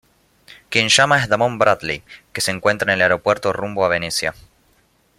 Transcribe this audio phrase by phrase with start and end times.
[0.69, 2.03] Quien llama es Damon Bradley,
[2.33, 4.33] que se encuentra en el aeropuerto rumbo a Venecia.